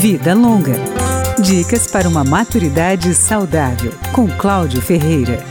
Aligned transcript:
Vida 0.00 0.32
Longa. 0.32 0.76
Dicas 1.42 1.86
para 1.86 2.08
uma 2.08 2.24
maturidade 2.24 3.14
saudável, 3.14 3.92
com 4.14 4.26
Cláudio 4.26 4.80
Ferreira. 4.80 5.44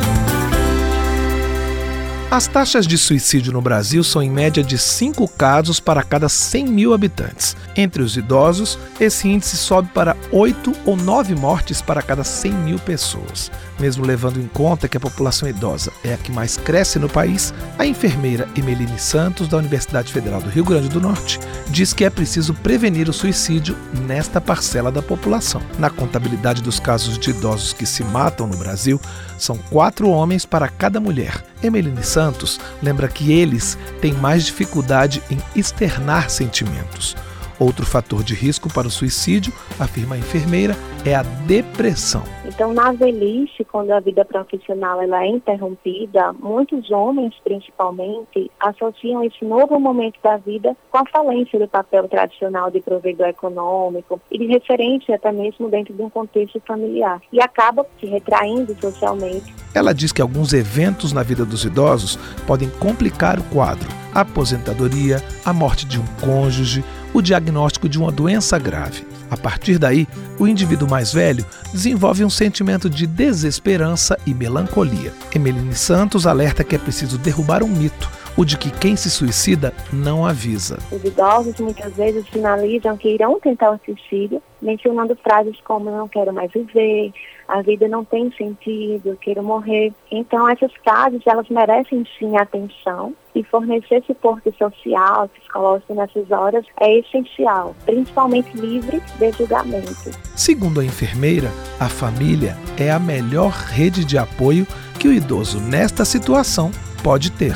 As 2.32 2.46
taxas 2.46 2.86
de 2.86 2.96
suicídio 2.96 3.52
no 3.52 3.60
Brasil 3.60 4.04
são 4.04 4.22
em 4.22 4.30
média 4.30 4.64
de 4.64 4.78
5 4.78 5.28
casos 5.30 5.80
para 5.80 6.04
cada 6.04 6.30
100 6.30 6.68
mil 6.68 6.94
habitantes. 6.94 7.58
Entre 7.76 8.04
os 8.04 8.16
idosos, 8.16 8.78
esse 9.00 9.28
índice 9.28 9.58
sobe 9.58 9.90
para 9.96 10.16
8 10.32 10.72
ou 10.86 10.96
9 10.96 11.34
mortes 11.34 11.82
para 11.82 12.04
cada 12.04 12.24
100 12.24 12.52
mil 12.52 12.78
pessoas. 12.78 13.52
Mesmo 13.80 14.06
levando 14.06 14.40
em 14.40 14.46
conta 14.46 14.88
que 14.88 14.96
a 14.96 15.00
população 15.00 15.50
idosa 15.50 15.92
é 16.04 16.14
a 16.14 16.18
que 16.18 16.32
mais 16.32 16.56
cresce 16.56 17.00
no 17.00 17.10
país, 17.10 17.52
a 17.80 17.86
enfermeira 17.88 18.48
Emeline 18.56 19.00
Santos, 19.00 19.48
da 19.48 19.58
Universidade 19.58 20.14
Federal 20.14 20.40
do 20.40 20.52
Rio 20.52 20.64
Grande 20.64 20.88
do 20.88 21.02
Norte, 21.02 21.40
diz 21.72 21.94
que 21.94 22.06
é 22.06 22.12
preciso 22.12 22.54
prevenir 22.54 23.10
o 23.10 23.14
suicídio 23.14 23.76
nesta 24.06 24.40
parcela 24.40 24.92
da 24.92 25.02
população. 25.02 25.64
Na 25.80 25.90
contabilidade 25.90 26.62
dos 26.62 26.80
casos 26.80 27.18
de 27.18 27.32
idosos 27.32 27.74
que 27.74 27.88
se 27.88 28.04
matam 28.04 28.46
no 28.46 28.56
Brasil, 28.56 29.02
são 29.36 29.58
quatro 29.58 30.08
homens 30.10 30.46
para 30.46 30.70
cada 30.70 31.00
mulher. 31.00 31.49
Emeline 31.64 32.04
Santos 32.04 32.60
lembra 32.82 33.08
que 33.08 33.32
eles 33.32 33.78
têm 34.02 34.14
mais 34.14 34.46
dificuldade 34.46 35.22
em 35.30 35.40
externar 35.56 36.30
sentimentos. 36.30 37.16
Outro 37.60 37.86
fator 37.86 38.24
de 38.24 38.34
risco 38.34 38.72
para 38.74 38.88
o 38.88 38.92
suicídio, 38.92 39.52
afirma 39.78 40.16
a 40.16 40.18
enfermeira, 40.18 40.76
é 41.06 41.14
a 41.14 41.24
depressão. 41.24 42.24
Então, 42.46 42.74
na 42.74 42.92
velhice, 42.94 43.66
quando 43.66 43.92
a 43.92 44.00
vida 44.00 44.24
profissional 44.24 45.02
ela 45.02 45.24
é 45.24 45.28
interrompida, 45.28 46.34
muitos 46.34 46.90
homens, 46.90 47.34
principalmente, 47.44 48.50
associam 48.60 49.24
esse 49.24 49.44
novo 49.44 49.78
momento 49.80 50.16
da 50.24 50.38
vida 50.38 50.76
com 50.90 50.98
a 51.00 51.06
falência 51.12 51.60
do 51.60 51.68
papel 51.68 52.08
tradicional 52.08 52.72
de 52.72 52.80
provedor 52.80 53.28
econômico 53.28 54.22
e 54.32 54.38
de 54.38 54.46
referência 54.48 55.16
até 55.16 55.32
mesmo 55.32 55.70
dentro 55.70 55.94
de 55.94 56.02
um 56.02 56.10
contexto 56.10 56.62
familiar 56.66 57.22
e 57.32 57.42
acaba 57.42 57.86
se 58.00 58.06
retraindo 58.06 58.76
socialmente. 58.80 59.54
Ela 59.74 59.94
diz 59.94 60.12
que 60.12 60.22
alguns 60.22 60.54
eventos 60.54 61.14
na 61.14 61.24
vida 61.24 61.46
dos 61.46 61.66
idosos 61.66 62.18
podem 62.48 62.70
complicar 62.70 63.38
o 63.38 63.44
quadro: 63.44 63.88
a 64.14 64.22
aposentadoria, 64.22 65.18
a 65.46 65.54
morte 65.54 65.86
de 65.86 66.00
um 66.00 66.06
cônjuge, 66.22 66.84
o 67.14 67.22
diagnóstico 67.22 67.90
de 67.90 67.98
uma 67.98 68.12
doença 68.12 68.58
grave. 68.58 69.06
A 69.30 69.38
partir 69.38 69.78
daí, 69.78 70.08
o 70.40 70.48
indivíduo 70.48 70.90
mais 70.90 71.14
velho 71.14 71.46
desenvolve 71.72 72.26
um 72.26 72.30
sentimento 72.30 72.90
de 72.90 73.06
desesperança 73.06 74.18
e 74.26 74.34
melancolia. 74.34 75.14
Emeline 75.36 75.76
Santos 75.76 76.26
alerta 76.26 76.64
que 76.64 76.76
é 76.76 76.80
preciso 76.80 77.18
derrubar 77.18 77.64
um 77.64 77.68
mito, 77.68 78.10
o 78.36 78.44
de 78.44 78.58
que 78.58 78.72
quem 78.72 78.96
se 78.96 79.10
suicida 79.10 79.74
não 79.94 80.26
avisa. 80.26 80.80
Os 80.92 81.04
idosos 81.04 81.60
muitas 81.60 81.94
vezes 81.94 82.26
sinalizam 82.32 82.98
que 82.98 83.10
irão 83.10 83.40
tentar 83.40 83.72
o 83.72 83.80
suicídio, 83.86 84.42
mencionando 84.62 85.16
frases 85.22 85.60
como 85.62 85.92
não 85.92 86.08
quero 86.08 86.34
mais 86.34 86.52
viver, 86.52 87.14
a 87.48 87.62
vida 87.62 87.88
não 87.88 88.06
tem 88.06 88.32
sentido, 88.32 89.18
quero 89.22 89.44
morrer. 89.44 89.94
Então 90.12 90.48
essas 90.50 90.72
frases 90.84 91.22
elas 91.26 91.50
merecem 91.50 92.06
sim 92.18 92.38
atenção 92.38 93.14
e 93.40 93.44
fornecer 93.46 94.04
suporte 94.06 94.54
social, 94.58 95.30
psicológico 95.30 95.94
nessas 95.96 96.30
horas 96.30 96.66
é 96.82 97.00
essencial, 97.00 97.74
principalmente 97.86 98.52
livre 98.58 99.02
de 99.18 99.32
julgamento. 99.32 100.12
Segundo 100.36 100.82
a 100.82 100.86
enfermeira, 100.86 101.50
a 101.80 101.88
família 101.88 102.58
é 102.78 102.92
a 102.92 103.00
melhor 103.00 103.52
rede 103.52 104.04
de 104.04 104.18
apoio 104.18 104.68
que 105.00 105.08
o 105.08 105.14
idoso 105.14 105.62
nesta 105.62 106.04
situação 106.04 106.70
pode 107.02 107.32
ter. 107.32 107.56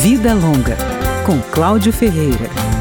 Vida 0.00 0.32
Longa, 0.32 0.76
com 1.26 1.40
Cláudio 1.52 1.92
Ferreira. 1.92 2.79